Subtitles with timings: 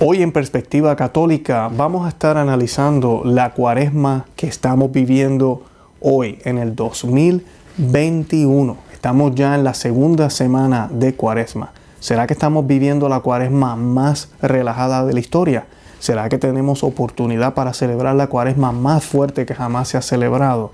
[0.00, 5.64] Hoy en Perspectiva Católica vamos a estar analizando la cuaresma que estamos viviendo
[6.00, 8.76] hoy en el 2021.
[8.92, 11.72] Estamos ya en la segunda semana de cuaresma.
[11.98, 15.66] ¿Será que estamos viviendo la cuaresma más relajada de la historia?
[15.98, 20.70] ¿Será que tenemos oportunidad para celebrar la cuaresma más fuerte que jamás se ha celebrado?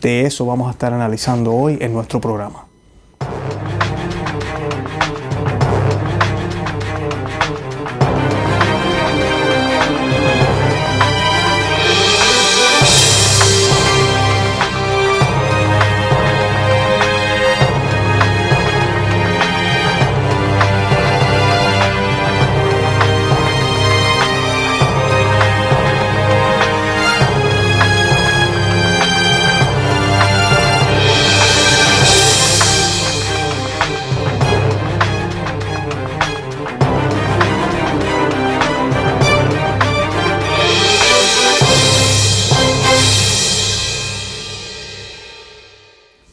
[0.00, 2.69] De eso vamos a estar analizando hoy en nuestro programa.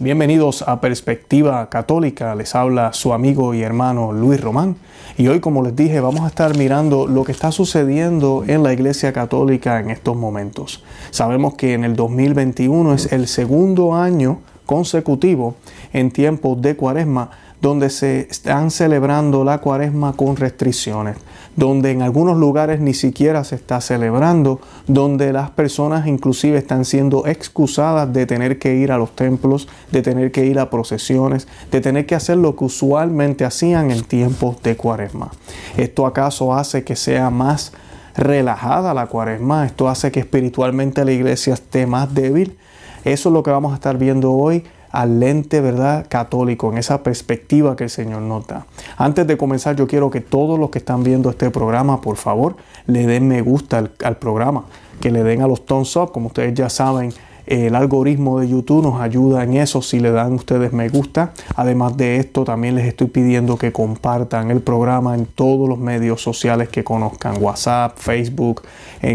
[0.08, 4.78] Bienvenidos a Perspectiva Católica, les habla su amigo y hermano Luis Román.
[5.18, 8.72] Y hoy como les dije vamos a estar mirando lo que está sucediendo en la
[8.72, 10.82] Iglesia Católica en estos momentos.
[11.12, 15.56] Sabemos que en el 2021 es el segundo año consecutivo
[15.92, 21.18] en tiempos de cuaresma donde se están celebrando la cuaresma con restricciones,
[21.58, 27.26] donde en algunos lugares ni siquiera se está celebrando, donde las personas inclusive están siendo
[27.26, 31.82] excusadas de tener que ir a los templos, de tener que ir a procesiones, de
[31.82, 35.32] tener que hacer lo que usualmente hacían en tiempos de cuaresma.
[35.76, 37.74] ¿Esto acaso hace que sea más
[38.16, 39.66] relajada la cuaresma?
[39.66, 42.56] ¿Esto hace que espiritualmente la iglesia esté más débil?
[43.04, 44.64] Eso es lo que vamos a estar viendo hoy
[44.98, 48.66] al lente, ¿verdad?, católico, en esa perspectiva que el Señor nota.
[48.98, 52.56] Antes de comenzar, yo quiero que todos los que están viendo este programa, por favor,
[52.88, 54.66] le den me gusta al, programa,
[55.00, 57.14] que le den a los thumbs up, como ustedes ya saben,
[57.46, 61.32] el algoritmo de YouTube nos ayuda en eso si le dan ustedes me gusta.
[61.56, 66.22] Además de esto, también les estoy pidiendo que compartan el programa en todos los medios
[66.22, 68.64] sociales que conozcan, WhatsApp, Facebook,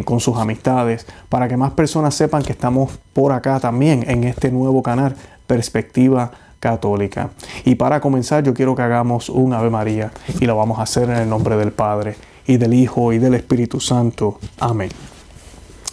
[0.04, 4.50] con sus amistades, para que más personas sepan que estamos por acá también en este
[4.50, 5.14] nuevo canal
[5.52, 6.30] perspectiva
[6.60, 7.28] católica.
[7.66, 11.10] Y para comenzar yo quiero que hagamos un Ave María y lo vamos a hacer
[11.10, 14.38] en el nombre del Padre y del Hijo y del Espíritu Santo.
[14.58, 14.88] Amén.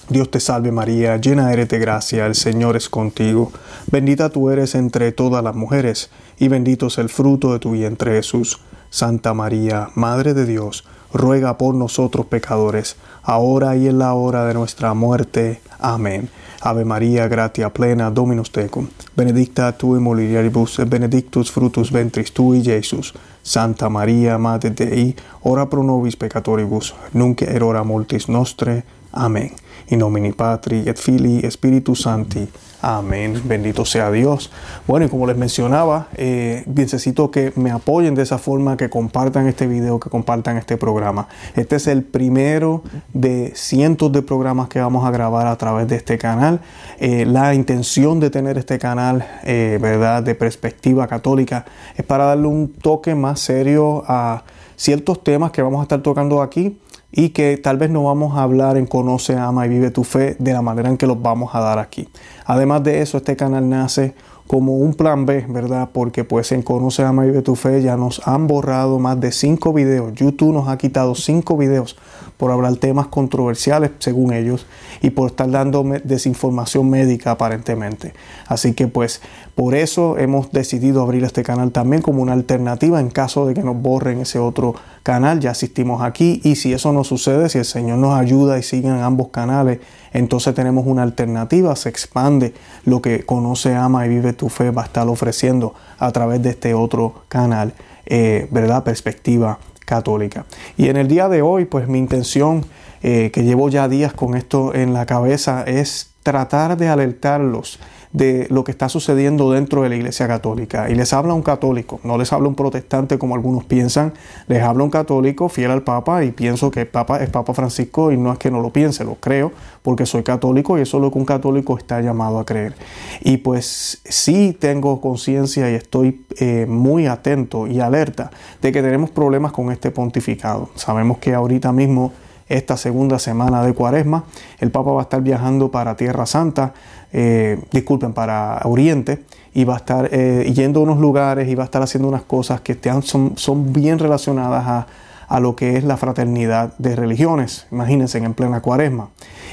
[0.08, 3.52] Dios te salve María, llena eres de gracia, el Señor es contigo,
[3.92, 6.10] bendita tú eres entre todas las mujeres,
[6.40, 8.62] y bendito es el fruto de tu vientre Jesús.
[8.90, 14.54] Santa María, Madre de Dios, ruega por nosotros pecadores, ahora y en la hora de
[14.54, 15.62] nuestra muerte.
[15.80, 16.30] Amén.
[16.62, 23.14] Ave María, gratia plena, Dominus tecum, benedicta tu in mulieribus, benedictus frutus ventris tui, Iesus.
[23.44, 28.84] Santa María, Madre Dei, ora pro nobis peccatoribus, nunc et hora mortis nostre.
[29.12, 29.52] Amén.
[29.88, 32.48] In nomine Patri et Filii Spiritus Sancti.
[32.82, 33.42] Amén.
[33.44, 34.50] Bendito sea Dios.
[34.88, 39.48] Bueno, y como les mencionaba, eh, necesito que me apoyen de esa forma, que compartan
[39.48, 41.28] este video, que compartan este programa.
[41.56, 45.98] Este es el primero de cientos de programas que vamos a grabar a través de
[45.98, 46.62] este canal.
[47.00, 51.66] Eh, la intención de tener este canal, eh, ¿verdad?, de perspectiva católica,
[51.98, 54.44] es para darle un toque más serio a
[54.78, 56.78] ciertos temas que vamos a estar tocando aquí
[57.12, 60.36] y que tal vez no vamos a hablar en Conoce, Ama y Vive tu Fe
[60.40, 62.08] de la manera en que los vamos a dar aquí.
[62.46, 64.14] Además de eso, este canal nace
[64.48, 65.90] como un plan B, ¿verdad?
[65.94, 69.32] Porque pues en Conoce, Ama y Vive tu Fe ya nos han borrado más de
[69.32, 70.14] cinco videos.
[70.14, 71.98] YouTube nos ha quitado cinco videos
[72.38, 74.66] por hablar temas controversiales, según ellos,
[75.02, 78.14] y por estar dando desinformación médica aparentemente.
[78.48, 79.22] Así que pues
[79.56, 83.62] por eso hemos decidido abrir este canal también como una alternativa en caso de que
[83.62, 84.74] nos borren ese otro
[85.04, 85.40] canal.
[85.40, 89.00] Ya asistimos aquí y si eso no sucede, si el Señor nos ayuda y siguen
[89.00, 89.80] ambos canales,
[90.14, 92.54] entonces tenemos una alternativa, se expande
[92.86, 96.52] lo que conoce, ama y vive tu fe va a estar ofreciendo a través de
[96.52, 97.74] este otro canal,
[98.06, 98.84] eh, ¿verdad?
[98.84, 100.46] Perspectiva católica.
[100.78, 102.66] Y en el día de hoy, pues mi intención,
[103.02, 107.80] eh, que llevo ya días con esto en la cabeza, es tratar de alertarlos
[108.12, 110.90] de lo que está sucediendo dentro de la Iglesia Católica.
[110.90, 114.14] Y les habla un católico, no les habla un protestante como algunos piensan,
[114.48, 118.12] les habla un católico fiel al Papa y pienso que el Papa es Papa Francisco
[118.12, 119.52] y no es que no lo piense, lo creo
[119.84, 122.74] porque soy católico y eso es lo que un católico está llamado a creer.
[123.22, 128.32] Y pues sí tengo conciencia y estoy eh, muy atento y alerta
[128.62, 130.70] de que tenemos problemas con este pontificado.
[130.76, 132.12] Sabemos que ahorita mismo
[132.50, 134.26] esta segunda semana de Cuaresma.
[134.60, 136.74] El Papa va a estar viajando para Tierra Santa,
[137.14, 139.24] eh, disculpen, para Oriente,
[139.54, 142.24] y va a estar eh, yendo a unos lugares y va a estar haciendo unas
[142.24, 144.88] cosas que son, son bien relacionadas a,
[145.28, 147.68] a lo que es la fraternidad de religiones.
[147.72, 149.10] Imagínense en plena cuaresma.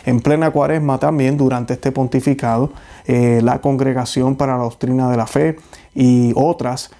[0.07, 2.73] En plena cuaresma también durante este pontificado,
[3.07, 5.57] eh, la Congregación para la Doctrina de la Fe
[5.95, 6.91] y otras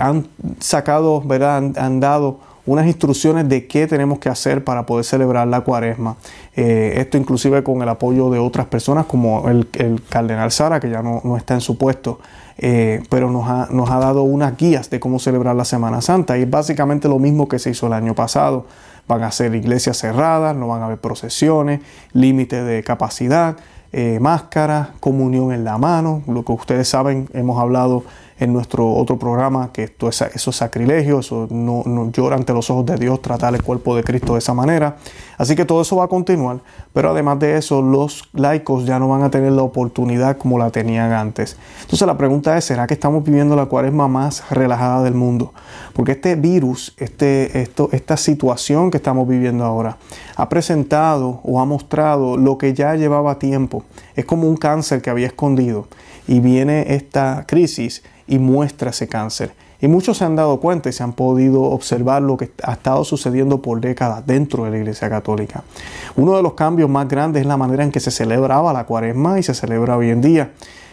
[0.00, 0.26] han
[0.58, 1.72] sacado, ¿verdad?
[1.76, 6.16] Han, dado unas instrucciones de qué tenemos que hacer para poder celebrar la cuaresma.
[6.54, 9.68] Eh, esto inclusive con el apoyo de otras personas como el,
[10.08, 12.20] cardenal Sara, que ya no, está en su puesto,
[12.58, 16.38] eh, pero nos ha, nos ha, dado unas guías de cómo celebrar la Semana Santa.
[16.38, 18.66] Y es básicamente lo mismo que se hizo el año pasado.
[19.08, 21.80] Van a ser iglesias cerradas, no van a haber procesiones,
[22.12, 23.56] límite de capacidad,
[24.20, 28.04] máscaras, comunión en la mano, lo que ustedes saben, hemos hablado
[28.42, 32.52] en nuestro otro programa que esto es, eso es sacrilegio, eso no, no llora ante
[32.52, 34.96] los ojos de Dios tratar el cuerpo de Cristo de esa manera.
[35.38, 36.60] Así que todo eso va a continuar,
[36.92, 40.70] pero además de eso, los laicos ya no van a tener la oportunidad como la
[40.70, 41.56] tenían antes.
[41.82, 45.52] Entonces la pregunta es, ¿será que estamos viviendo la cuaresma más relajada del mundo?
[45.92, 49.98] Porque este virus, este, esto, esta situación que estamos viviendo ahora,
[50.34, 53.84] ha presentado o ha mostrado lo que ya llevaba tiempo.
[54.16, 55.86] Es como un cáncer que había escondido
[56.26, 59.54] y viene esta crisis y muestra ese cáncer.
[59.80, 63.04] Y muchos se han dado cuenta y se han podido observar lo que ha estado
[63.04, 65.64] sucediendo por décadas dentro de la Iglesia Católica.
[66.14, 69.40] Uno de los cambios más grandes es la manera en que se celebraba la cuaresma
[69.40, 70.52] y se celebra hoy en día.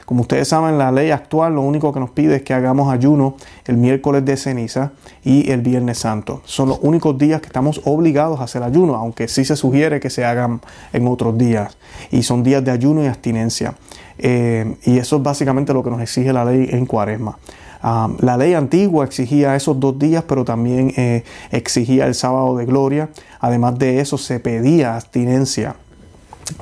[0.09, 3.35] Como ustedes saben, la ley actual lo único que nos pide es que hagamos ayuno
[3.67, 4.91] el miércoles de ceniza
[5.23, 6.41] y el viernes santo.
[6.45, 10.09] Son los únicos días que estamos obligados a hacer ayuno, aunque sí se sugiere que
[10.09, 10.61] se hagan
[10.93, 11.77] en otros días.
[12.09, 13.75] Y son días de ayuno y abstinencia.
[14.19, 17.38] Eh, y eso es básicamente lo que nos exige la ley en cuaresma.
[17.81, 23.10] La ley antigua exigía esos dos días, pero también eh, exigía el sábado de gloria.
[23.39, 25.75] Además de eso, se pedía abstinencia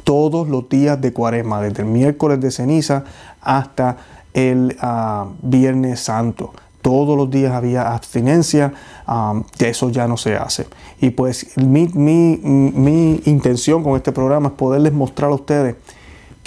[0.04, 3.04] todos los días de cuaresma, desde el miércoles de ceniza
[3.42, 3.98] hasta
[4.34, 6.54] el ah, viernes santo.
[6.84, 8.74] Todos los días había abstinencia,
[9.08, 10.68] ah, eso ya no se hace.
[11.02, 15.78] Y pues mi, mi intención con este programa es poderles mostrar a ustedes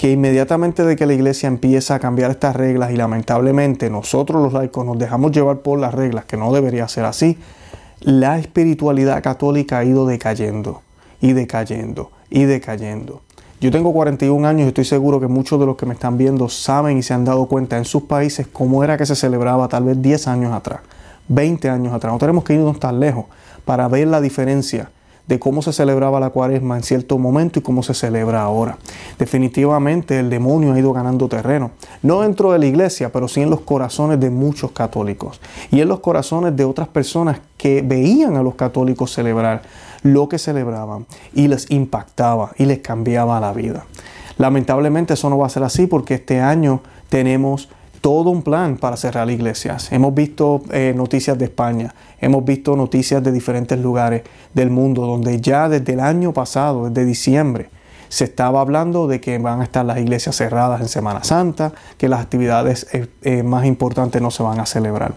[0.01, 4.51] que inmediatamente de que la iglesia empieza a cambiar estas reglas y lamentablemente nosotros los
[4.51, 7.37] laicos nos dejamos llevar por las reglas, que no debería ser así,
[7.99, 10.81] la espiritualidad católica ha ido decayendo
[11.21, 13.21] y decayendo y decayendo.
[13.59, 16.49] Yo tengo 41 años y estoy seguro que muchos de los que me están viendo
[16.49, 19.83] saben y se han dado cuenta en sus países cómo era que se celebraba tal
[19.83, 20.79] vez 10 años atrás,
[21.27, 22.11] 20 años atrás.
[22.11, 23.25] No tenemos que irnos tan lejos
[23.65, 24.89] para ver la diferencia
[25.27, 28.77] de cómo se celebraba la cuaresma en cierto momento y cómo se celebra ahora.
[29.17, 31.71] Definitivamente el demonio ha ido ganando terreno,
[32.01, 35.39] no dentro de la iglesia, pero sí en los corazones de muchos católicos
[35.71, 39.61] y en los corazones de otras personas que veían a los católicos celebrar
[40.03, 43.85] lo que celebraban y les impactaba y les cambiaba la vida.
[44.37, 47.69] Lamentablemente eso no va a ser así porque este año tenemos
[48.01, 49.91] todo un plan para cerrar iglesias.
[49.91, 55.39] Hemos visto eh, noticias de España, hemos visto noticias de diferentes lugares del mundo donde
[55.39, 57.69] ya desde el año pasado, desde diciembre,
[58.09, 62.09] se estaba hablando de que van a estar las iglesias cerradas en Semana Santa, que
[62.09, 65.13] las actividades eh, eh, más importantes no se van a celebrar.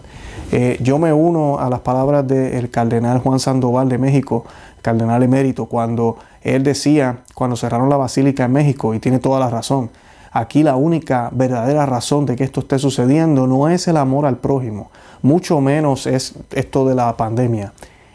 [0.79, 4.45] yo me uno a las palabras del cardenal Juan Sandoval de México,
[4.81, 9.49] cardenal emérito, cuando él decía, cuando cerraron la basílica en México, y tiene toda la
[9.49, 9.89] razón,
[10.37, 14.35] Aquí la única verdadera razón de que esto esté sucediendo no es el amor al
[14.35, 14.91] prójimo,
[15.21, 17.71] mucho menos es esto de la pandemia,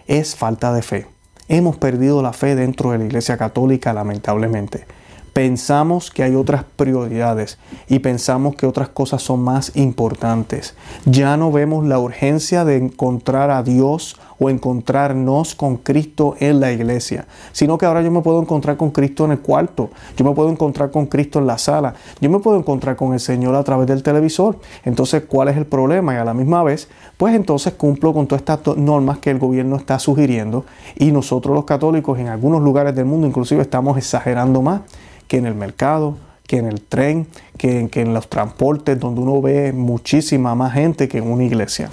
[0.06, 1.06] es falta de fe.
[1.48, 4.84] Hemos perdido la fe dentro de la Iglesia Católica lamentablemente.
[5.32, 10.74] Pensamos que hay otras prioridades y pensamos que otras cosas son más importantes.
[11.06, 16.72] Ya no vemos la urgencia de encontrar a Dios o encontrarnos con Cristo en la
[16.72, 20.34] iglesia, sino que ahora yo me puedo encontrar con Cristo en el cuarto, yo me
[20.34, 23.62] puedo encontrar con Cristo en la sala, yo me puedo encontrar con el Señor a
[23.62, 24.58] través del televisor.
[24.84, 26.14] Entonces, ¿cuál es el problema?
[26.14, 29.76] Y a la misma vez, pues entonces cumplo con todas estas normas que el gobierno
[29.76, 30.64] está sugiriendo
[30.96, 34.80] y nosotros los católicos en algunos lugares del mundo inclusive estamos exagerando más
[35.28, 36.16] que en el mercado,
[36.50, 41.18] que en el tren, que, en los transportes, donde uno ve muchísima más gente que
[41.18, 41.90] en una iglesia.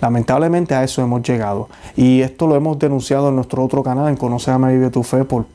[0.00, 1.68] Lamentablemente a eso hemos llegado.
[1.94, 5.22] Y esto lo hemos denunciado en nuestro otro canal, en Conoce a Vive tu Fe,
[5.22, 5.46] por,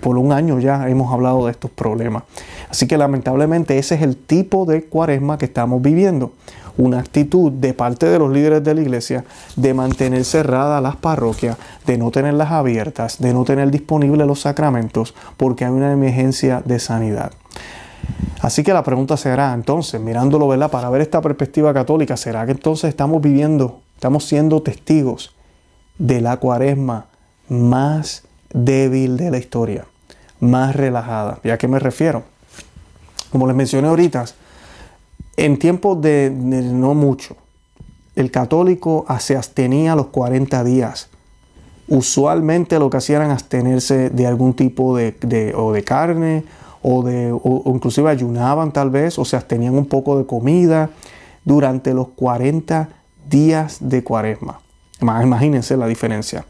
[0.00, 2.22] por un año ya hemos hablado de estos problemas.
[2.70, 6.30] Así que lamentablemente ese es el tipo de cuaresma que estamos viviendo
[6.76, 9.24] una actitud de parte de los líderes de la iglesia
[9.56, 15.16] de mantener cerradas las parroquias, de no tenerlas abiertas, de no tener disponibles los sacramentos,
[15.36, 17.32] porque hay una emergencia de sanidad.
[18.40, 20.70] Así que la pregunta será entonces, mirándolo, ¿verdad?
[20.70, 25.34] Para ver esta perspectiva católica, ¿será que entonces estamos viviendo, estamos siendo testigos
[25.98, 27.06] de la cuaresma
[27.48, 29.86] más débil de la historia,
[30.40, 31.40] más relajada?
[31.42, 32.22] ¿Y a qué me refiero?
[33.30, 34.24] Como les mencioné ahorita,
[35.36, 37.36] en tiempos de, no mucho,
[38.14, 41.10] el católico se abstenía los 40 días
[41.88, 46.44] usualmente lo que hacían era abstenerse de algún tipo de, o de carne
[46.90, 50.88] o, de, o, inclusive ayunaban tal vez o se abstenían un poco de comida
[51.44, 52.88] durante los 40
[53.28, 54.60] días de cuaresma.
[55.00, 56.46] Imagínense la diferencia.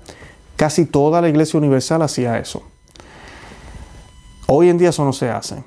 [0.55, 2.63] Casi toda la iglesia universal hacía eso.
[4.47, 5.65] Hoy en día eso no se hace.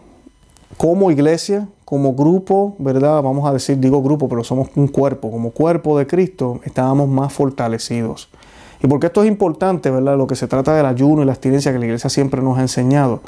[0.78, 3.22] Como iglesia, como grupo, ¿verdad?
[3.22, 5.30] Vamos a decir, digo grupo, pero somos un cuerpo.
[5.32, 8.30] Como cuerpo de Cristo, estábamos más fortalecidos.
[8.84, 10.18] Y porque esto es importante, ¿verdad?
[10.18, 12.62] Lo que se trata del ayuno y la abstinencia que la iglesia siempre nos ha
[12.62, 13.22] enseñado.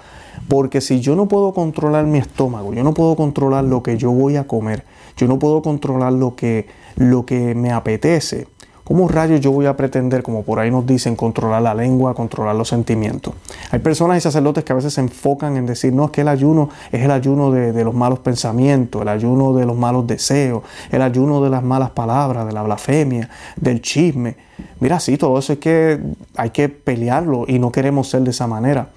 [0.48, 4.12] Porque si yo no puedo controlar mi estómago, yo no puedo controlar lo que yo
[4.12, 4.84] voy a comer,
[5.16, 8.48] yo no puedo controlar lo que, lo que me apetece,
[8.84, 12.54] ¿Cómo rayos yo voy a pretender, como por ahí nos dicen, controlar la lengua, controlar
[12.54, 13.34] los sentimientos?
[13.72, 16.28] Hay personas y sacerdotes que a veces se enfocan en decir, no, es que el
[16.28, 21.02] ayuno es el ayuno de, los malos pensamientos, el ayuno de los malos deseos, el
[21.02, 24.36] ayuno de las malas palabras, de la blasfemia, del chisme.
[24.82, 26.02] Mira, sí, todo eso es que
[26.36, 28.90] hay que pelearlo y no queremos ser de esa manera.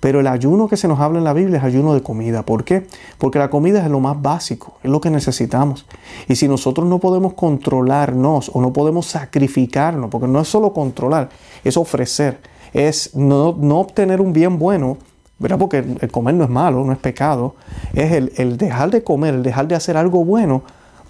[0.00, 2.42] Pero el ayuno que se nos habla en la Biblia es ayuno de comida.
[2.42, 2.86] ¿Por qué?
[3.18, 5.86] Porque la comida es lo más básico, es lo que necesitamos.
[6.26, 11.28] Y si nosotros no podemos controlarnos o no podemos sacrificarnos, porque no es solo controlar,
[11.62, 12.40] es ofrecer,
[12.72, 14.96] es no, obtener un bien bueno,
[15.38, 15.58] ¿verdad?
[15.58, 17.54] Porque el comer no es malo, no es pecado,
[17.92, 20.62] es el, dejar de comer, el dejar de hacer algo bueno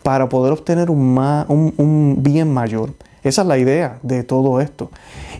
[0.02, 1.16] para poder obtener un,
[1.49, 2.90] un bien mayor.
[3.23, 4.91] Esa es la idea de todo esto.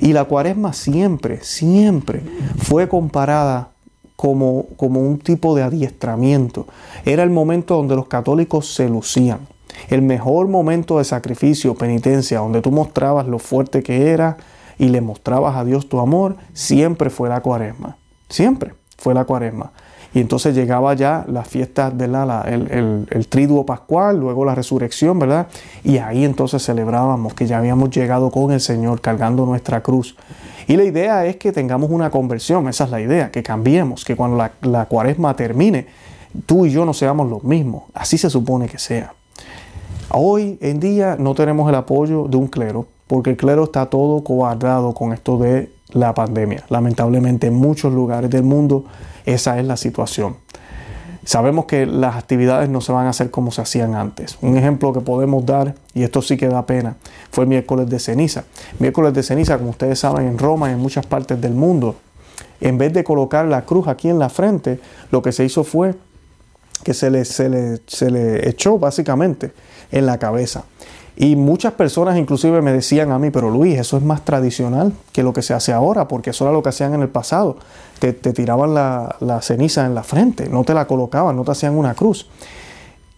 [0.01, 2.23] Y la cuaresma siempre, siempre
[2.59, 3.71] fue comparada
[4.17, 6.67] como, como un tipo de adiestramiento.
[7.05, 9.41] Era el momento donde los católicos se lucían.
[9.89, 14.37] El mejor momento de sacrificio, penitencia, donde tú mostrabas lo fuerte que era
[14.79, 17.97] y le mostrabas a Dios tu amor, siempre fue la cuaresma.
[18.29, 19.73] Siempre fue la cuaresma.
[20.13, 25.19] Y entonces llegaba ya la fiesta de la, el, el, triduo pascual, luego la resurrección,
[25.19, 25.47] ¿verdad?
[25.85, 30.17] Y ahí entonces celebrábamos que ya habíamos llegado con el Señor cargando nuestra cruz.
[30.67, 34.17] Y la idea es que tengamos una conversión, esa es la idea, que cambiemos, que
[34.17, 35.87] cuando la, la cuaresma termine,
[36.47, 37.85] tú y yo no seamos los mismos.
[37.95, 39.15] Así se supone que sea.
[40.11, 44.25] Hoy en día no tenemos el apoyo de un clero, porque el clero está todo
[44.25, 46.65] cobardado con esto de la pandemia.
[46.69, 48.85] Lamentablemente en muchos lugares del mundo
[49.25, 50.37] esa es la situación.
[51.25, 54.39] Sabemos que las actividades no se van a hacer como se hacían antes.
[54.41, 56.97] Un ejemplo que podemos dar, y esto sí que da pena,
[57.31, 58.45] fue miércoles de ceniza.
[58.79, 61.97] Miércoles de ceniza, como ustedes saben, en Roma y en muchas partes del mundo,
[62.61, 64.81] en vez de colocar la cruz aquí en la frente,
[65.11, 65.95] lo que se hizo fue
[66.83, 69.53] que se le, se le, se le echó básicamente
[69.93, 70.65] en la cabeza.
[71.23, 75.23] Y muchas personas inclusive me decían a mí, pero Luis, eso es más tradicional que
[75.23, 77.59] lo que se hace ahora, porque eso era lo que hacían en el pasado.
[77.99, 81.77] Te, tiraban la, la, ceniza en la frente, no te la colocaban, no te hacían
[81.77, 82.31] una cruz.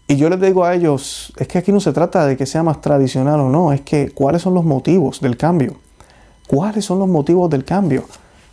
[0.08, 2.64] Y yo les digo a ellos, es que aquí no se trata de que sea
[2.64, 5.76] más tradicional o no, es que cuáles son los motivos del cambio.
[6.48, 8.02] ¿Cuáles son los motivos del cambio?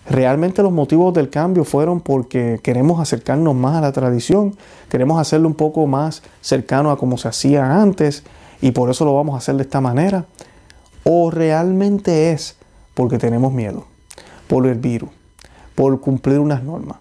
[0.07, 4.55] Realmente los motivos del cambio fueron porque queremos acercarnos más a la tradición,
[4.89, 8.23] queremos hacerlo un poco más cercano a como se hacía antes,
[8.61, 10.25] y por eso lo vamos a hacer de esta manera?
[11.03, 12.57] ¿O realmente es
[12.93, 13.85] porque tenemos miedo
[14.47, 15.09] por el virus,
[15.75, 16.97] por cumplir unas normas?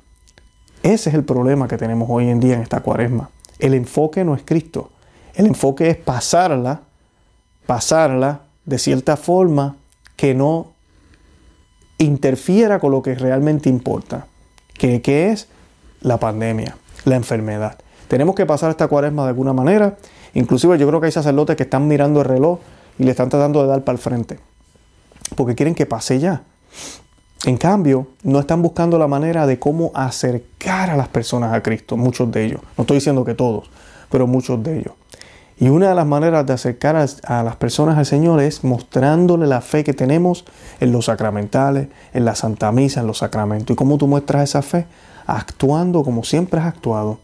[0.82, 3.30] Ese es el problema que tenemos hoy en día en esta cuaresma.
[3.58, 4.90] El enfoque no es Cristo.
[5.34, 6.82] El enfoque es pasarla,
[7.66, 9.76] pasarla de cierta forma
[10.16, 10.72] que no
[11.98, 14.26] interfiera con lo que realmente importa,
[14.74, 15.48] que, que es
[16.00, 17.78] la pandemia, la enfermedad.
[18.06, 19.96] Tenemos que pasar esta cuaresma de alguna manera
[20.38, 22.60] Inclusive yo creo que hay sacerdotes que están mirando el reloj
[22.96, 24.38] y le están tratando de dar para el frente.
[25.34, 26.42] Porque quieren que pase ya.
[27.44, 31.96] En cambio, no están buscando la manera de cómo acercar a las personas a Cristo,
[31.96, 32.60] muchos de ellos.
[32.76, 33.68] No estoy diciendo que todos,
[34.10, 34.94] pero muchos de ellos.
[35.58, 39.60] Y una de las maneras de acercar a, las personas al Señor es mostrándole la
[39.60, 40.44] fe que tenemos
[40.78, 43.74] en los sacramentales, en la Santa Misa, en los sacramentos.
[43.74, 44.86] ¿Y cómo tú muestras esa fe?
[45.26, 47.18] Actuando como siempre has actuado,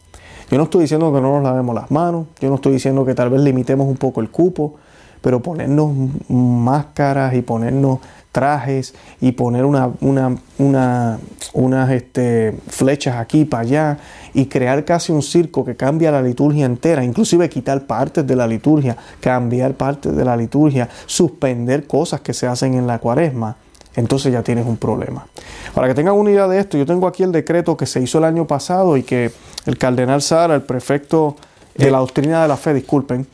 [0.51, 3.15] yo no estoy diciendo que no nos lavemos las manos, yo no estoy diciendo que
[3.15, 4.75] tal vez limitemos un poco el cupo,
[5.21, 5.91] pero ponernos
[6.29, 11.19] máscaras y ponernos trajes y poner una, una,
[11.55, 13.99] unas este, flechas aquí para allá
[14.35, 18.47] y crear casi un circo que cambia la liturgia entera, inclusive quitar partes de la
[18.47, 23.57] liturgia, cambiar partes de la liturgia, suspender cosas que se hacen en la cuaresma,
[23.97, 25.27] entonces ya tienes un problema.
[25.75, 28.19] Para que tengan una idea de esto, yo tengo aquí el decreto que se hizo
[28.19, 29.31] el año pasado y que
[29.67, 31.37] el cardenal Sara, el prefecto
[31.77, 33.27] de la doctrina de la fe, disculpen,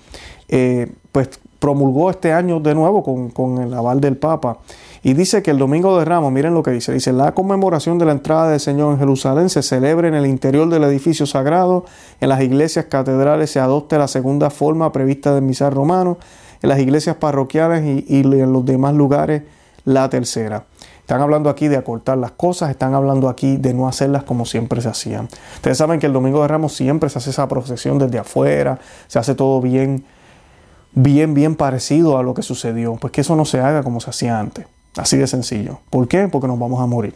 [0.49, 4.59] eh, pues promulgó este año de nuevo con, con, el aval del Papa.
[5.03, 8.05] Y dice que el Domingo de Ramos, miren lo que dice, dice, la conmemoración de
[8.05, 11.87] la entrada del Señor en Jerusalén se celebra en el interior del edificio sagrado,
[12.21, 16.19] en las iglesias catedrales se adopte la segunda forma prevista del misal romano,
[16.63, 19.43] en las iglesias parroquiales y en los demás lugares
[19.85, 20.65] la tercera.
[21.01, 24.81] Están hablando aquí de acortar las cosas, están hablando aquí de no hacerlas como siempre
[24.81, 25.29] se hacían.
[25.57, 29.19] Ustedes saben que el Domingo de Ramos siempre se hace esa procesión desde afuera, se
[29.19, 30.05] hace todo bien,
[30.93, 32.95] bien, bien parecido a lo que sucedió.
[32.95, 34.67] Pues que eso no se haga como se hacía antes.
[34.97, 35.81] Así de sencillo.
[35.91, 36.29] ¿Por qué?
[36.29, 37.15] Porque nos vamos a morir.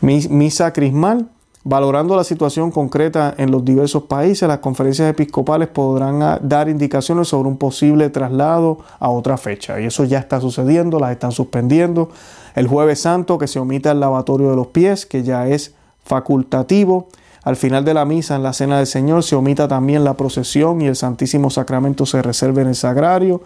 [0.00, 1.28] Misa crismal
[1.64, 7.28] Valorando la situación concreta en los diversos países, las conferencias episcopales podrán ah, dar indicaciones
[7.28, 9.80] sobre un posible traslado a otra fecha.
[9.80, 12.10] Y eso ya está sucediendo, las están suspendiendo.
[12.56, 15.72] El jueves santo, que se omita el lavatorio de los pies, que ya es
[16.04, 17.06] facultativo.
[17.44, 20.80] Al final de la misa, en la cena del Señor, se omita también la procesión
[20.80, 23.40] y el Santísimo Sacramento se reserva en el sagrario.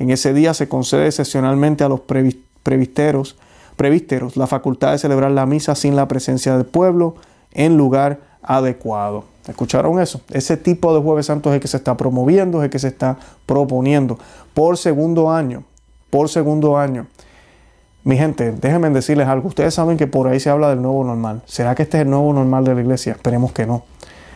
[0.00, 3.36] En ese día se concede excepcionalmente a los previsteros,
[3.76, 7.14] previsteros la facultad de celebrar la misa sin la presencia del pueblo
[7.52, 9.24] en lugar adecuado.
[9.48, 10.20] ¿Escucharon eso?
[10.30, 12.88] Ese tipo de jueves santo es el que se está promoviendo, es el que se
[12.88, 14.18] está proponiendo
[14.54, 15.64] por segundo año,
[16.10, 17.06] por segundo año.
[18.02, 19.48] Mi gente, déjenme decirles algo.
[19.48, 21.42] Ustedes saben que por ahí se habla del nuevo normal.
[21.44, 23.12] ¿Será que este es el nuevo normal de la iglesia?
[23.12, 23.84] Esperemos que no.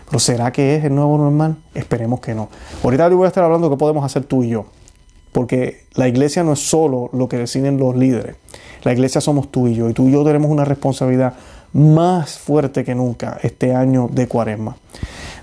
[0.06, 1.56] Pero ¿será que es el nuevo normal?
[1.74, 2.50] Esperemos que no.
[2.82, 4.66] Ahorita voy a estar hablando de qué podemos hacer tú y yo.
[5.32, 8.36] Porque la iglesia no es solo lo que deciden los líderes.
[8.82, 9.88] La iglesia somos tú y yo.
[9.88, 11.34] Y tú y yo tenemos una responsabilidad
[11.74, 14.76] más fuerte que nunca este año de cuaresma.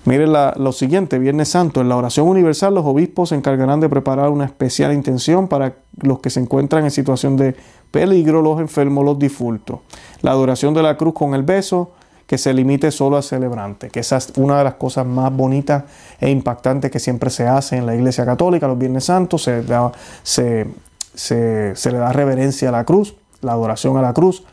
[0.05, 4.29] Miren lo siguiente, Viernes Santo, en la oración universal los obispos se encargarán de preparar
[4.29, 7.55] una especial intención para los que se encuentran en situación de
[7.91, 9.81] peligro, los enfermos, los difuntos.
[10.21, 11.91] La adoración de la cruz con el beso,
[12.25, 15.83] que se limite solo al celebrante, que esa es una de las cosas más bonitas
[16.19, 20.65] e impactantes que siempre se hace en la Iglesia Católica, los Viernes Santos, se,
[21.13, 24.45] se le da reverencia a la cruz, la adoración a la cruz,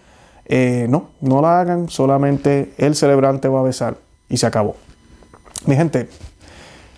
[0.49, 3.97] eh, no, no la hagan, solamente el celebrante va a besar
[4.29, 4.77] y se acabó.
[5.67, 6.09] Mi gente,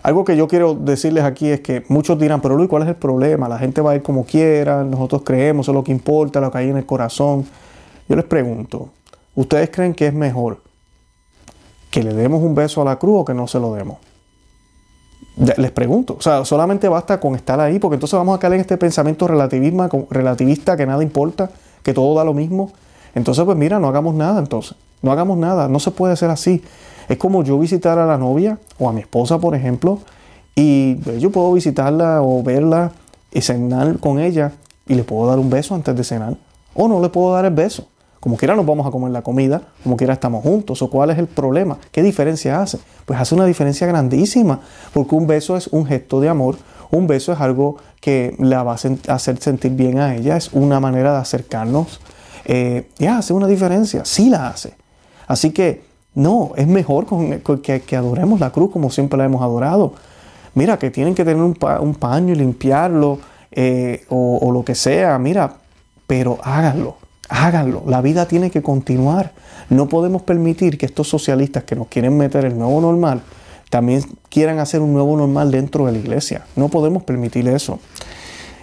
[0.03, 2.95] algo que yo quiero decirles aquí es que muchos dirán, pero Luis, ¿cuál es el
[2.95, 3.49] problema?
[3.49, 6.57] La gente va a ir como quiera, nosotros creemos, es lo que importa, lo que
[6.59, 7.45] hay en el corazón.
[8.07, 8.89] Yo les pregunto,
[9.35, 10.61] ¿ustedes creen que es mejor
[11.91, 13.97] que le demos un beso a la cruz o que no se lo demos?
[15.57, 18.61] Les pregunto, o sea, solamente basta con estar ahí, porque entonces vamos a caer en
[18.61, 21.49] este pensamiento relativista que nada importa,
[21.83, 22.71] que todo da lo mismo.
[23.15, 24.75] Entonces, pues mira, no hagamos nada entonces.
[25.01, 25.67] No hagamos nada.
[25.67, 26.63] No se puede hacer así.
[27.09, 29.99] Es como yo visitar a la novia o a mi esposa, por ejemplo,
[30.55, 32.91] y yo puedo visitarla o verla
[33.31, 34.53] y cenar con ella
[34.87, 36.35] y le puedo dar un beso antes de cenar.
[36.73, 37.87] O no le puedo dar el beso.
[38.19, 40.81] Como quiera nos vamos a comer la comida, como quiera estamos juntos.
[40.81, 41.79] ¿O cuál es el problema?
[41.91, 42.77] ¿Qué diferencia hace?
[43.05, 44.59] Pues hace una diferencia grandísima,
[44.93, 46.57] porque un beso es un gesto de amor,
[46.91, 50.79] un beso es algo que la va a hacer sentir bien a ella, es una
[50.79, 51.99] manera de acercarnos
[52.45, 54.73] eh, ya hace una diferencia, sí la hace.
[55.27, 57.05] Así que no, es mejor
[57.61, 59.93] que, adoremos la cruz como siempre la hemos adorado.
[60.53, 63.19] Mira, que tienen que tener un, paño y limpiarlo
[63.51, 65.55] eh, o, lo que sea, mira,
[66.07, 66.97] pero háganlo,
[67.29, 67.83] háganlo.
[67.87, 69.31] La vida tiene que continuar.
[69.69, 73.21] No podemos permitir que estos socialistas que nos quieren meter el nuevo normal
[73.69, 76.45] también quieran hacer un nuevo normal dentro de la iglesia.
[76.57, 77.79] No podemos permitir eso.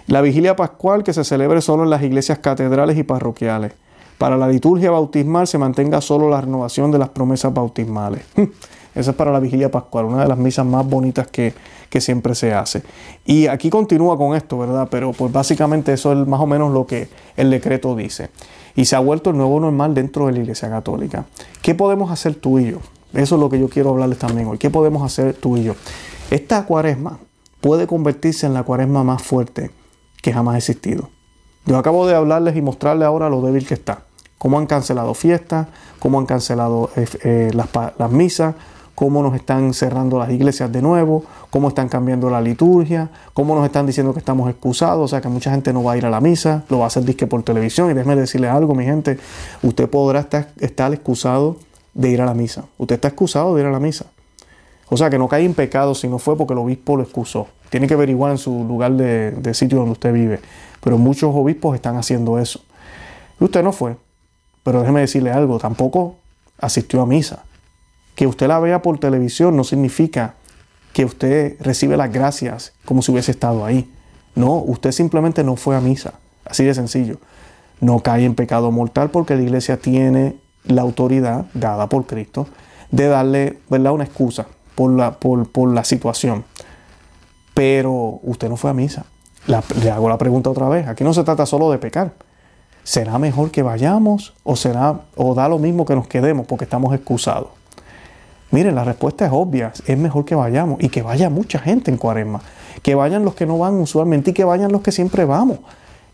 [0.09, 3.75] La vigilia pascual que se celebre solo en las iglesias catedrales y parroquiales.
[4.17, 8.23] Para la liturgia bautismal se mantenga solo la renovación de las promesas bautismales.
[8.95, 11.53] Esa es para la vigilia pascual, una de las misas más bonitas que,
[12.01, 12.83] siempre se hace.
[13.27, 14.89] Y aquí continúa con esto, ¿verdad?
[14.91, 18.31] Pero pues básicamente eso es más o menos lo que el decreto dice.
[18.77, 21.27] Y se ha vuelto el nuevo normal dentro de la Iglesia Católica.
[21.61, 22.79] ¿Qué podemos hacer tú y yo?
[23.13, 24.57] Eso es lo que yo quiero hablarles también hoy.
[24.57, 25.75] ¿Qué podemos hacer tú y yo?
[26.31, 27.19] Esta cuaresma
[27.61, 29.71] puede convertirse en la cuaresma más fuerte
[30.29, 31.09] que jamás ha existido.
[31.65, 34.03] Yo acabo de hablarles y mostrarles ahora lo débil que está.
[34.37, 38.55] Cómo han cancelado fiestas, cómo han cancelado eh, eh, las, misas,
[38.95, 43.65] cómo nos están cerrando las iglesias de nuevo, cómo están cambiando la liturgia, cómo nos
[43.65, 46.11] están diciendo que estamos excusados, o sea que mucha gente no va a ir a
[46.11, 47.91] la misa, lo va a hacer disque por televisión.
[47.91, 49.19] Y déjeme decirle algo, mi gente,
[49.63, 51.57] usted podrá estar, estar excusado
[51.95, 52.67] de ir a la misa.
[52.77, 54.05] Usted está excusado de ir a la misa.
[54.91, 57.49] O sea que no cae en pecado si no fue porque el obispo lo excusó.
[57.71, 60.41] Tiene que averiguar en su lugar de, sitio donde usted vive.
[60.83, 62.61] Pero muchos obispos están haciendo eso.
[63.39, 63.97] Usted no fue.
[64.63, 66.17] Pero déjeme decirle algo, tampoco
[66.59, 67.45] asistió a misa.
[68.15, 70.35] Que usted la vea por televisión no significa
[70.93, 73.91] que usted recibe las gracias como si hubiese estado ahí.
[74.35, 76.15] No, usted simplemente no fue a misa.
[76.45, 77.19] Así de sencillo.
[77.81, 82.47] No cae en pecado mortal porque la iglesia tiene la autoridad dada por Cristo
[82.91, 83.93] de darle ¿verdad?
[83.93, 84.47] una excusa
[84.79, 86.45] por la, por, por la situación
[87.59, 89.05] pero usted no fue a misa.
[89.83, 90.87] le hago la pregunta otra vez.
[90.87, 92.13] Aquí no se trata solo de pecar.
[92.85, 96.95] ¿Será mejor que vayamos o será o da lo mismo que nos quedemos porque estamos
[96.95, 97.49] excusados?
[98.53, 99.73] Miren, la respuesta es obvia.
[99.89, 102.43] Es mejor que vayamos y que vaya mucha gente en Cuaresma.
[102.81, 105.59] Que vayan los que no van usualmente y que vayan los que siempre vamos.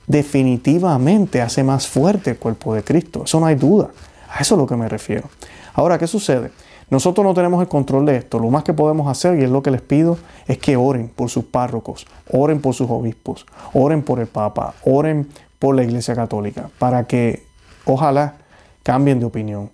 [0.06, 3.24] definitivamente hace más fuerte el cuerpo de Cristo.
[3.26, 3.90] Eso no hay duda.
[4.30, 5.28] A eso es lo que me refiero.
[5.74, 6.52] Ahora, ¿qué sucede?
[6.90, 8.38] Nosotros no tenemos el control de esto.
[8.38, 11.30] Lo más que podemos hacer, y es lo que les pido, es que oren por
[11.30, 16.70] sus párrocos, oren por sus obispos, oren por el Papa, oren por la Iglesia Católica,
[16.78, 17.46] para que
[17.84, 18.34] ojalá
[18.82, 19.70] cambien de opinión.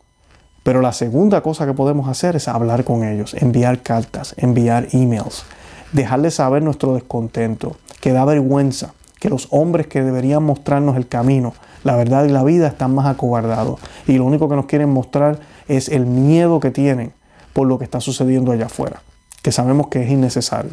[0.63, 5.45] Pero la segunda cosa que podemos hacer es hablar con ellos, enviar cartas, enviar emails,
[5.93, 11.55] dejarles saber nuestro descontento, que da vergüenza, que los hombres que deberían mostrarnos el camino,
[11.83, 13.81] la verdad y la vida están más acobardados.
[14.07, 15.41] Y lo único que nos quieren mostrar
[15.77, 17.13] es el miedo que tienen
[17.53, 19.03] por lo que está sucediendo allá afuera,
[19.43, 20.73] que sabemos que es innecesario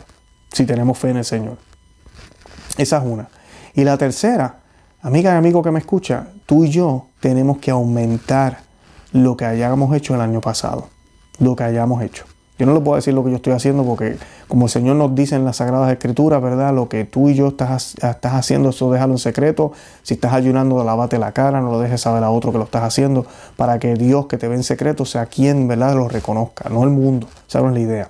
[0.52, 1.58] si tenemos fe en el Señor.
[2.78, 3.30] Esa es una.
[3.74, 4.60] Y la tercera,
[5.02, 8.62] amiga y amigo que me escucha, tú y yo tenemos que aumentar
[9.12, 10.90] lo que hayamos hecho el año pasado,
[11.40, 12.26] lo que hayamos hecho.
[12.60, 14.18] Yo no le puedo decir lo que yo estoy haciendo porque
[14.48, 16.74] como el Señor nos dice en las Sagradas Escrituras, ¿verdad?
[16.74, 19.74] Lo que tú y yo estás, estás haciendo, eso déjalo en secreto.
[20.02, 22.84] Si estás ayunando, lavate la cara, no lo dejes saber a otro que lo estás
[22.84, 25.96] haciendo, para que Dios que te ve en secreto sea quien, ¿verdad?
[25.96, 27.28] Lo reconozca, no el mundo.
[27.48, 28.10] Esa la idea.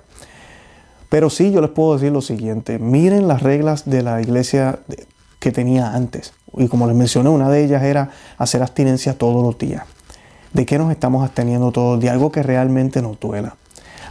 [1.08, 2.78] Pero sí, yo les puedo decir lo siguiente.
[2.78, 4.78] Miren las reglas de la iglesia
[5.38, 6.32] que tenía antes.
[6.56, 9.84] Y como les mencioné, una de ellas era hacer abstinencia todos los días.
[10.52, 12.14] ¿De qué nos estamos absteniendo todos los días?
[12.14, 13.56] Algo que realmente nos duela.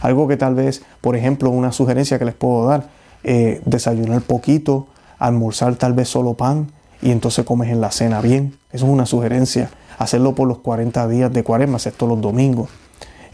[0.00, 2.88] Algo que tal vez, por ejemplo, una sugerencia que les puedo dar,
[3.24, 4.86] eh, desayunar poquito,
[5.18, 8.56] almorzar tal vez solo pan y entonces comes en la cena bien.
[8.72, 9.70] Eso es una sugerencia.
[9.98, 12.70] Hacerlo por los 40 días de cuaresma, excepto los domingos.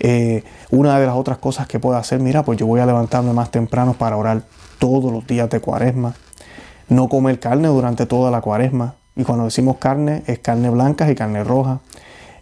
[0.00, 3.32] Eh, una de las otras cosas que puedo hacer, mira, pues yo voy a levantarme
[3.32, 4.42] más temprano para orar
[4.78, 6.14] todos los días de cuaresma.
[6.88, 8.96] No comer carne durante toda la cuaresma.
[9.16, 11.80] Y cuando decimos carne, es carne blanca y carne roja.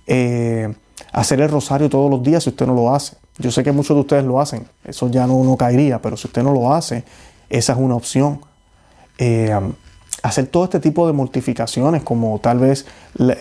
[0.06, 0.72] Eh,
[1.12, 3.16] hacer el rosario todos los días si usted no lo hace.
[3.38, 6.26] Yo sé que muchos de ustedes lo hacen, eso ya no, no caería, pero si
[6.26, 7.04] usted no lo hace,
[7.48, 8.40] esa es una opción.
[9.18, 9.58] Eh,
[10.22, 12.86] hacer todo este tipo de mortificaciones, como tal vez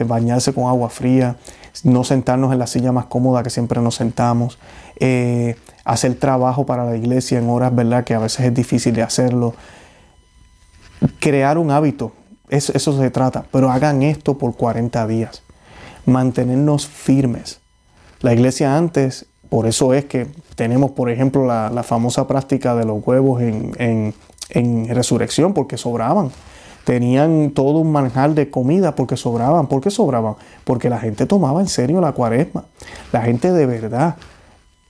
[0.06, 1.38] bañarse con agua fría,
[1.84, 4.58] no sentarnos en la silla más cómoda que siempre nos sentamos,
[5.00, 8.04] eh, hacer trabajo para la iglesia en horas, ¿verdad?
[8.04, 9.54] Que a veces es difícil de hacerlo.
[11.20, 12.14] Crear un hábito,
[12.50, 15.44] eso, eso se trata, pero hagan esto por 40 días.
[16.06, 17.60] Mantenernos firmes.
[18.22, 23.06] La iglesia antes por eso es que tenemos, por ejemplo, la, famosa práctica de los
[23.06, 24.14] huevos en,
[24.88, 26.32] resurrección, porque sobraban.
[26.86, 29.68] Tenían todo un manjar de comida porque sobraban.
[29.68, 30.36] ¿Por qué sobraban?
[30.64, 32.64] Porque la gente tomaba en serio la cuaresma.
[33.12, 34.16] La gente de verdad,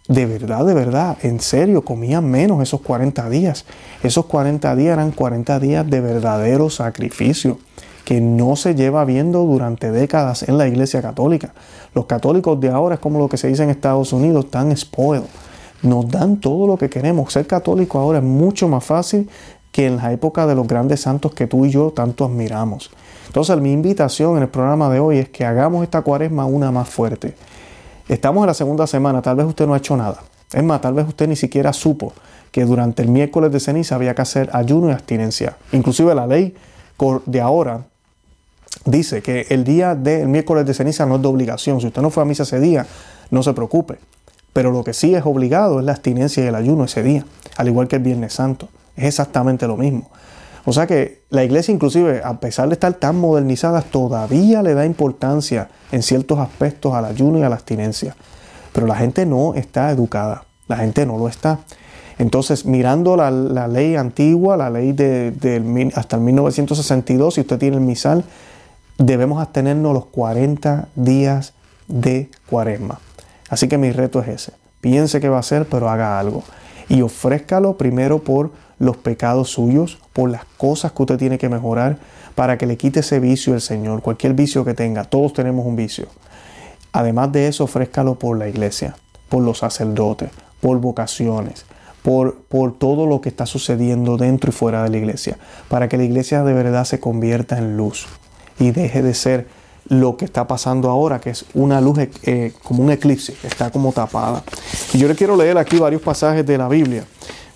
[0.07, 3.65] de verdad, de verdad, en serio, comía menos esos 40 días.
[4.03, 7.57] Esos 40 días eran 40 días de verdadero sacrificio
[8.11, 11.53] que no se lleva viendo durante décadas en la Iglesia Católica.
[11.95, 15.23] Los católicos de ahora es como lo que se dice en Estados Unidos, están spoiled.
[15.81, 17.31] Nos dan todo lo que queremos.
[17.31, 19.29] Ser católico ahora es mucho más fácil
[19.71, 22.91] que en la época de los grandes santos que tú y yo tanto admiramos.
[23.27, 26.89] Entonces mi invitación en el programa de hoy es que hagamos esta cuaresma una más
[26.89, 27.33] fuerte.
[28.09, 30.17] Estamos en la segunda semana, tal vez usted no ha hecho nada.
[30.51, 32.11] Es más, tal vez usted ni siquiera supo
[32.51, 35.55] que durante el miércoles de ceniza había que hacer ayuno y abstinencia.
[35.71, 36.53] Inclusive la ley
[37.25, 37.85] de ahora
[38.85, 41.81] dice que el día del miércoles de ceniza no es de obligación.
[41.81, 42.85] Si usted no fue a misa ese día,
[43.29, 43.99] no se preocupe.
[44.53, 47.25] Pero lo que sí es obligado es la abstinencia y el ayuno ese día,
[47.57, 48.69] al igual que el Viernes Santo.
[48.95, 50.09] Es exactamente lo mismo.
[50.65, 54.85] O sea que la iglesia inclusive, a pesar de estar tan modernizada, todavía le da
[54.85, 58.15] importancia en ciertos aspectos al ayuno y a la abstinencia.
[58.73, 61.59] Pero la gente no está educada, la gente no lo está.
[62.19, 67.81] Entonces, mirando la, ley antigua, la ley de, hasta el 1962, si usted tiene el
[67.81, 68.23] misal,
[69.01, 71.53] debemos abstenernos los 40 días
[71.87, 72.99] de cuaresma.
[73.49, 74.53] Así que mi reto es ese.
[74.79, 76.43] Piense que va a hacer, pero haga algo.
[76.89, 81.97] Y ofrézcalo primero por los pecados suyos, por las cosas que usted tiene que mejorar,
[82.35, 85.03] para que le quite ese vicio el Señor, cualquier vicio que tenga.
[85.03, 86.07] Todos tenemos un vicio.
[86.91, 88.95] Además de eso, ofrézcalo por la iglesia,
[89.29, 91.65] por los sacerdotes, por vocaciones,
[92.03, 95.37] por, por, todo lo que está sucediendo dentro y fuera de la iglesia,
[95.69, 98.07] para que la iglesia de verdad se convierta en luz,
[98.61, 99.47] y deje de ser
[99.87, 103.91] lo que está pasando ahora, que es una luz eh, como un eclipse, está como
[103.91, 104.43] tapada.
[104.93, 107.03] Y yo le quiero leer aquí varios pasajes de la Biblia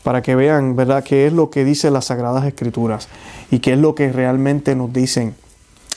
[0.03, 3.07] para que vean, ¿verdad?, qué es lo que dicen las Sagradas Escrituras
[3.51, 5.35] y qué es lo que realmente nos dicen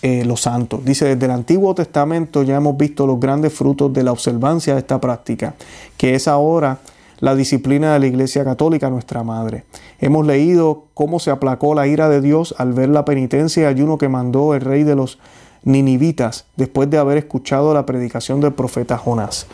[0.02, 0.84] eh, los santos.
[0.84, 4.80] Dice, desde el Antiguo Testamento ya hemos visto los grandes frutos de la observancia de
[4.80, 5.54] esta práctica,
[5.96, 6.78] que es ahora
[7.20, 9.64] la disciplina de la Iglesia Católica, nuestra Madre.
[9.98, 13.98] Hemos leído cómo se aplacó la ira de Dios al ver la penitencia y ayuno
[13.98, 15.18] que mandó el rey de los
[15.64, 19.46] ninivitas después de haber escuchado la predicación del profeta Jonás.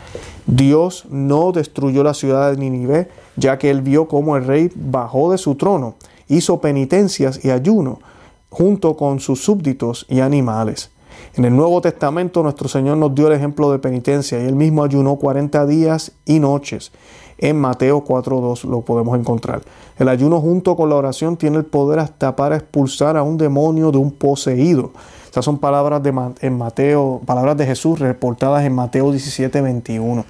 [0.45, 5.31] Dios no destruyó la ciudad de Ninive, ya que él vio cómo el rey bajó
[5.31, 5.95] de su trono,
[6.27, 7.99] hizo penitencias y ayuno.
[8.47, 10.89] junto con sus súbditos y animales.
[11.35, 14.85] En el Nuevo Testamento nuestro Señor nos dio el ejemplo de penitencia y él mismo
[14.85, 16.93] ayunó 40 días y noches.
[17.37, 19.61] En Mateo 4.2 lo podemos encontrar.
[19.97, 23.91] El ayuno junto con la oración tiene el poder hasta para expulsar a un demonio
[23.91, 24.91] de un poseído.
[25.25, 30.23] Estas son palabras de Mateo, palabras de Jesús reportadas en Mateo 17.21,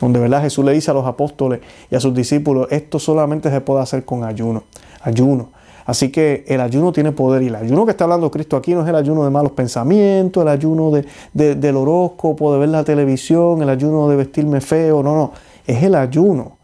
[0.00, 0.42] donde ¿verdad?
[0.42, 4.04] Jesús le dice a los apóstoles y a sus discípulos, esto solamente se puede hacer
[4.04, 4.62] con ayuno.
[5.00, 5.48] Ayuno.
[5.84, 8.82] Así que el ayuno tiene poder y el ayuno que está hablando Cristo aquí no
[8.82, 13.62] es el ayuno de malos pensamientos, el ayuno de, del horóscopo, de ver la televisión,
[13.62, 15.32] el ayuno de vestirme feo, no, no,
[15.66, 16.58] es el ayuno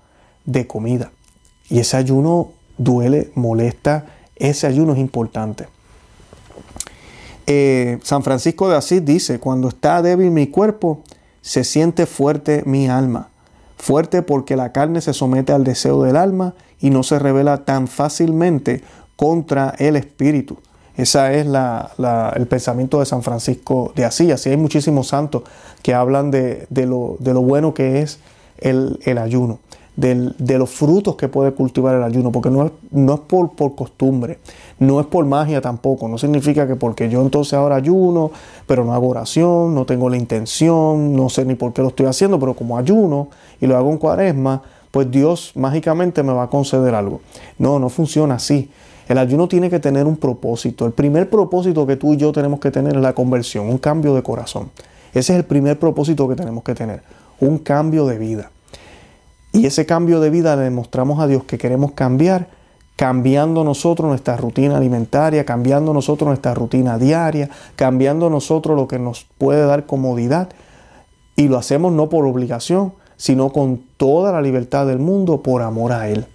[0.44, 1.12] de comida.
[1.68, 4.06] Y ese ayuno duele, molesta,
[4.36, 5.68] ese ayuno es importante.
[7.46, 11.02] Eh, San Francisco de Asís dice, cuando está débil mi cuerpo,
[11.40, 13.30] se siente fuerte mi alma.
[13.76, 17.88] Fuerte porque la carne se somete al deseo del alma y no se revela tan
[17.88, 18.82] fácilmente
[19.16, 20.58] contra el espíritu.
[20.98, 24.32] Ese es el pensamiento de San Francisco de Asís.
[24.32, 25.44] Así hay muchísimos santos
[25.80, 28.18] que hablan de, lo, bueno que es
[28.58, 29.58] el, ayuno,
[29.96, 33.74] de los frutos que puede cultivar el ayuno, porque no es, no es por, por,
[33.74, 34.38] costumbre,
[34.78, 36.08] no es por magia tampoco.
[36.08, 38.30] No significa que porque yo entonces ahora ayuno,
[38.66, 42.06] pero no hago oración, no tengo la intención, no sé ni por qué lo estoy
[42.06, 43.28] haciendo, pero como ayuno
[43.60, 47.20] y lo hago en cuaresma, pues Dios mágicamente me va a conceder algo.
[47.58, 48.70] No, no funciona así.
[49.08, 50.84] El ayuno tiene que tener un propósito.
[50.84, 54.14] El primer propósito que tú y yo tenemos que tener es la conversión, un cambio
[54.14, 54.70] de corazón.
[55.10, 57.02] Ese es el primer propósito que tenemos que tener,
[57.40, 58.50] un cambio de vida.
[59.52, 62.48] Y ese cambio de vida le demostramos a Dios que queremos cambiar,
[62.96, 69.26] cambiando nosotros nuestra rutina alimentaria, cambiando nosotros nuestra rutina diaria, cambiando nosotros lo que nos
[69.38, 70.48] puede dar comodidad.
[71.36, 75.92] Y lo hacemos no por obligación, sino con toda la libertad del mundo por amor
[75.92, 76.26] a Él.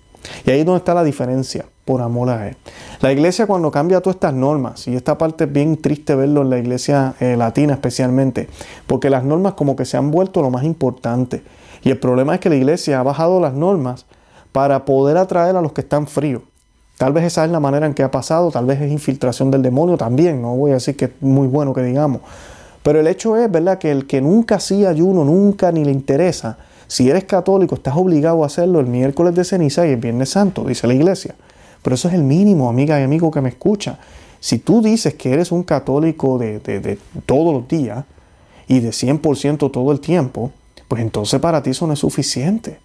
[0.46, 2.58] Y ahí es donde está la diferencia por amor a Él.
[3.02, 6.50] La iglesia cuando cambia todas estas normas, y esta parte es bien triste verlo en
[6.50, 8.48] la iglesia eh, latina especialmente,
[8.88, 11.44] porque las normas como que se han vuelto lo más importante.
[11.84, 14.06] Y el problema es que la iglesia ha bajado las normas
[14.52, 16.44] para poder atraer a los que están fríos.
[16.98, 19.62] Tal vez esa es la manera en que ha pasado, tal vez es infiltración del
[19.62, 22.22] demonio también, no voy a decir que es muy bueno que digamos.
[22.84, 26.58] Pero el hecho es, ¿verdad?, que el que nunca hacía ayuno, nunca ni le interesa,
[26.88, 30.64] si eres católico, estás obligado a hacerlo el miércoles de ceniza y el viernes santo,
[30.64, 31.34] dice la iglesia.
[31.84, 34.00] Pero eso es el mínimo, amiga y amigo que me escucha.
[34.40, 38.06] Si tú dices que eres un católico de, de, todos los días
[38.68, 40.52] y de 100% todo el tiempo,
[40.88, 42.80] pues entonces para ti eso no es suficiente.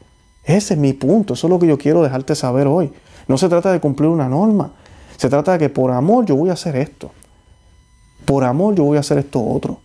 [0.45, 2.93] Ese es mi punto, eso es lo que yo quiero dejarte saber hoy.
[3.27, 4.73] No se trata de cumplir una norma,
[5.17, 7.11] se trata de que por amor yo voy a hacer esto.
[8.25, 9.81] Por amor yo voy a hacer esto otro.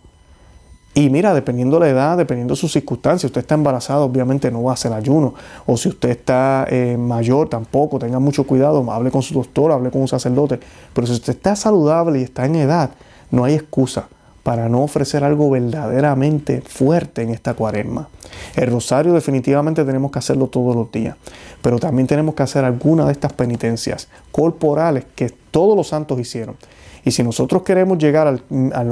[0.96, 4.62] Y mira, dependiendo la edad, dependiendo de sus circunstancias, si usted está embarazado, obviamente no
[4.62, 5.34] va a hacer ayuno.
[5.66, 9.90] O si usted está eh, mayor, tampoco, tenga mucho cuidado, hable con su doctor, hable
[9.90, 10.60] con un sacerdote.
[10.92, 12.90] Pero si usted está saludable y está en edad,
[13.32, 14.06] no hay excusa
[14.44, 18.08] para no ofrecer algo verdaderamente fuerte en esta cuaresma.
[18.54, 21.16] El rosario definitivamente tenemos que hacerlo todos los días,
[21.62, 26.56] pero también tenemos que hacer alguna de estas penitencias corporales que todos los santos hicieron.
[27.04, 28.42] Y si nosotros queremos llegar al,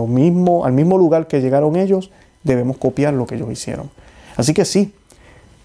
[0.08, 2.10] mismo, al mismo lugar que llegaron ellos,
[2.42, 3.90] debemos copiar lo que ellos hicieron.
[4.36, 4.92] Así que sí,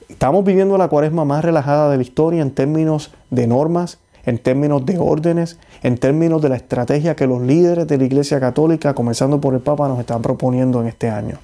[0.08, 4.86] estamos viviendo la cuaresma más relajada de la historia en términos de normas, en términos
[4.86, 9.40] de órdenes, en términos de la estrategia que los líderes de la Iglesia Católica, comenzando
[9.40, 11.38] por el Papa, nos están proponiendo en este año.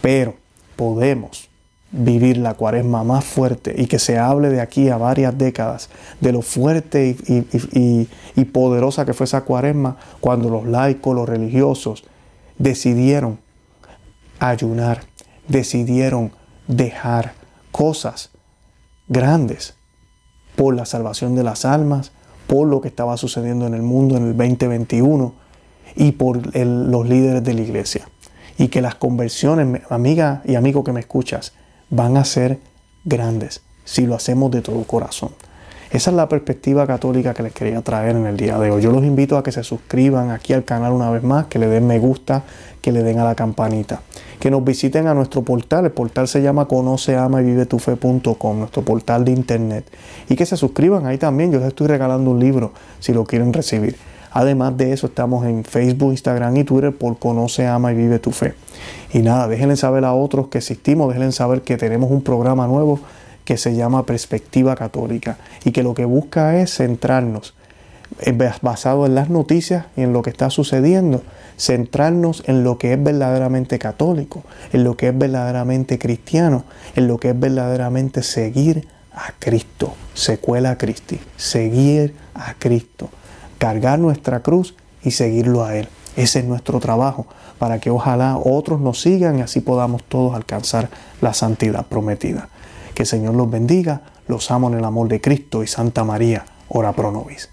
[0.00, 0.34] Pero
[0.76, 1.48] podemos
[1.90, 5.88] vivir la cuaresma más fuerte y que se hable de aquí a varias décadas
[6.20, 12.04] de lo fuerte y, poderosa que fue esa cuaresma cuando los laicos, los religiosos
[12.58, 13.38] decidieron
[14.38, 15.02] ayunar,
[15.48, 16.32] decidieron
[16.66, 17.32] dejar
[17.72, 18.30] cosas
[19.08, 19.74] grandes
[20.56, 22.12] por la salvación de las almas,
[22.46, 25.34] por lo que estaba sucediendo en el mundo en el 2021
[25.96, 28.08] y por los líderes de la iglesia.
[28.58, 31.52] Y que las conversiones, amiga y amigo que me escuchas,
[31.90, 32.58] van a ser
[33.04, 35.30] grandes si lo hacemos de todo corazón.
[35.90, 38.82] Esa es la perspectiva católica que les quería traer en el día de hoy.
[38.82, 41.66] Yo los invito a que se suscriban aquí al canal una vez más, que le
[41.66, 42.42] den me gusta,
[42.82, 44.02] que le den a la campanita,
[44.38, 45.86] que nos visiten a nuestro portal.
[45.86, 49.90] El portal se llama conoce, ama y vive tu fe.com, nuestro portal de internet.
[50.28, 51.52] Y que se suscriban ahí también.
[51.52, 53.96] Yo les estoy regalando un libro si lo quieren recibir.
[54.32, 58.30] Además de eso, estamos en Facebook, Instagram y Twitter por Conoce, Ama y Vive tu
[58.30, 58.54] Fe.
[59.12, 63.00] Y nada, déjenle saber a otros que existimos, déjenle saber que tenemos un programa nuevo
[63.44, 67.54] que se llama Perspectiva Católica y que lo que busca es centrarnos,
[68.20, 71.22] eh, basado en las noticias y en lo que está sucediendo,
[71.58, 74.42] centrarnos en lo que es verdaderamente católico,
[74.74, 76.64] en lo que es verdaderamente cristiano,
[76.94, 83.08] en lo que es verdaderamente seguir a Cristo, secuela a Cristi, seguir a Cristo
[83.58, 85.88] cargar nuestra cruz y seguirlo a Él.
[86.16, 87.26] Ese es nuestro trabajo,
[87.58, 90.88] para que ojalá otros nos sigan y así podamos todos alcanzar
[91.20, 92.48] la santidad prometida.
[92.94, 96.44] Que el Señor los bendiga, los amo en el amor de Cristo y Santa María,
[96.68, 97.50] ora pro nobis.